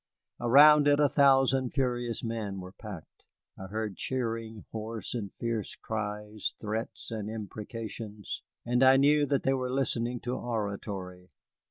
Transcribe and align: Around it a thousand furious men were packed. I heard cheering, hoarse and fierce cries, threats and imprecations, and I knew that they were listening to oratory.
Around 0.39 0.87
it 0.87 0.99
a 0.99 1.07
thousand 1.07 1.73
furious 1.75 2.23
men 2.23 2.59
were 2.59 2.71
packed. 2.71 3.25
I 3.55 3.67
heard 3.67 3.97
cheering, 3.97 4.65
hoarse 4.71 5.13
and 5.13 5.31
fierce 5.33 5.75
cries, 5.75 6.55
threats 6.59 7.11
and 7.11 7.29
imprecations, 7.29 8.41
and 8.65 8.81
I 8.83 8.97
knew 8.97 9.27
that 9.27 9.43
they 9.43 9.53
were 9.53 9.69
listening 9.69 10.19
to 10.21 10.33
oratory. 10.33 11.29